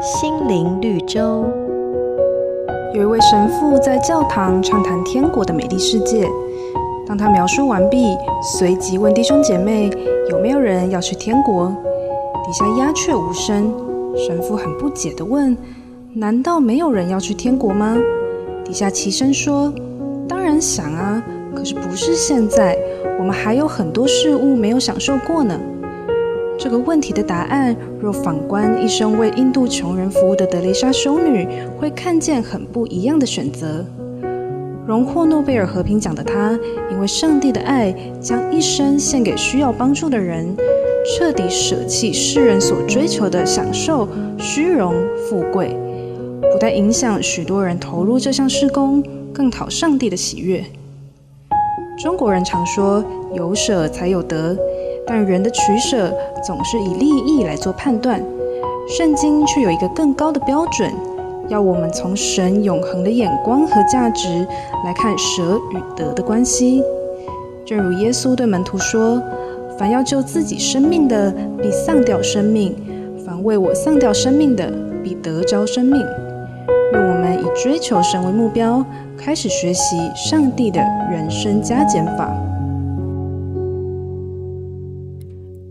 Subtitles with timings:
[0.00, 1.44] 心灵绿洲。
[2.94, 6.26] 有一位神父在教堂畅谈天国的美丽世界。
[7.06, 8.16] 当他描述完毕，
[8.58, 9.90] 随即问弟兄姐妹
[10.30, 11.68] 有没有人要去天国。
[12.44, 13.72] 底下鸦雀无声。
[14.16, 15.56] 神父很不解地问
[16.14, 17.96] ：“难道没有人要去天国吗？”
[18.64, 19.72] 底下齐声说
[20.26, 21.22] ：“当然想啊，
[21.54, 22.76] 可是不是现在，
[23.18, 25.58] 我们还有很多事物没有享受过呢。”
[26.62, 33.82] 这个问题的答案，若反观一生为印度穷人服务的德蕾莎修女，会看见很不一样的选择。
[34.86, 36.50] 荣获诺贝尔和平奖的她，
[36.90, 40.54] 因为上帝的爱，将一生献给需要帮助的人，
[41.06, 44.06] 彻底舍弃世人所追求的享受、
[44.36, 44.92] 虚荣、
[45.30, 45.74] 富贵，
[46.42, 50.62] 不但影响许多人投入这项事工，更讨上帝的喜悦。
[51.98, 54.56] 中国人常说“有舍才有得”，
[55.06, 56.12] 但人的取舍
[56.44, 58.22] 总是以利益来做判断，
[58.96, 60.92] 圣经却有一个更高的标准。
[61.48, 64.46] 要我们从神永恒的眼光和价值
[64.84, 66.80] 来看舍与得的关系，
[67.66, 69.20] 正如耶稣对门徒说
[69.76, 72.72] ：“凡要救自己生命的，必丧掉生命；
[73.26, 76.06] 凡为我丧掉生命的，必得着生命。”
[76.92, 78.84] 愿我们以追求神为目标，
[79.16, 82.32] 开始学习上帝的人生加减法。